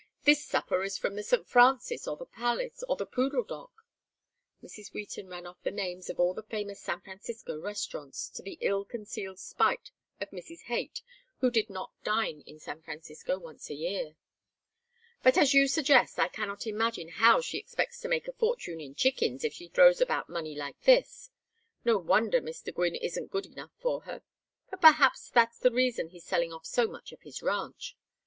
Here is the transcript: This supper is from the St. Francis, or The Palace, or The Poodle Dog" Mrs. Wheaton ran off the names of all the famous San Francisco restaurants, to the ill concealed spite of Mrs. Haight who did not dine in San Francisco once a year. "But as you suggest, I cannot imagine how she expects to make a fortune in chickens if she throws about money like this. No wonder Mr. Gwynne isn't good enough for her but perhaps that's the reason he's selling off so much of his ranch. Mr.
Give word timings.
This 0.23 0.43
supper 0.43 0.81
is 0.81 0.97
from 0.97 1.13
the 1.15 1.21
St. 1.21 1.47
Francis, 1.47 2.07
or 2.07 2.17
The 2.17 2.25
Palace, 2.25 2.83
or 2.89 2.95
The 2.95 3.05
Poodle 3.05 3.43
Dog" 3.43 3.69
Mrs. 4.63 4.91
Wheaton 4.93 5.27
ran 5.29 5.45
off 5.45 5.61
the 5.61 5.69
names 5.69 6.09
of 6.09 6.19
all 6.19 6.33
the 6.33 6.41
famous 6.41 6.81
San 6.81 7.01
Francisco 7.01 7.59
restaurants, 7.59 8.27
to 8.29 8.41
the 8.41 8.57
ill 8.61 8.83
concealed 8.83 9.37
spite 9.37 9.91
of 10.19 10.31
Mrs. 10.31 10.61
Haight 10.61 11.03
who 11.39 11.51
did 11.51 11.69
not 11.69 11.91
dine 12.03 12.41
in 12.47 12.59
San 12.59 12.81
Francisco 12.81 13.37
once 13.37 13.69
a 13.69 13.75
year. 13.75 14.15
"But 15.21 15.37
as 15.37 15.53
you 15.53 15.67
suggest, 15.67 16.17
I 16.17 16.29
cannot 16.29 16.65
imagine 16.65 17.09
how 17.09 17.39
she 17.39 17.59
expects 17.59 17.99
to 18.01 18.07
make 18.09 18.27
a 18.27 18.33
fortune 18.33 18.81
in 18.81 18.95
chickens 18.95 19.43
if 19.43 19.53
she 19.53 19.67
throws 19.67 20.01
about 20.01 20.27
money 20.29 20.55
like 20.55 20.81
this. 20.81 21.29
No 21.85 21.99
wonder 21.99 22.41
Mr. 22.41 22.73
Gwynne 22.73 22.95
isn't 22.95 23.29
good 23.29 23.45
enough 23.45 23.73
for 23.79 24.01
her 24.05 24.23
but 24.71 24.81
perhaps 24.81 25.29
that's 25.29 25.59
the 25.59 25.69
reason 25.69 26.09
he's 26.09 26.25
selling 26.25 26.51
off 26.51 26.65
so 26.65 26.87
much 26.87 27.11
of 27.11 27.21
his 27.21 27.43
ranch. 27.43 27.95
Mr. 27.95 27.99